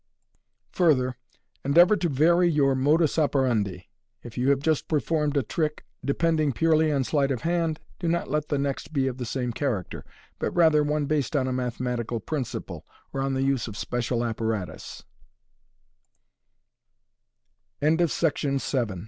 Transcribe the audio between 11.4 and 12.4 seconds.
a mathematical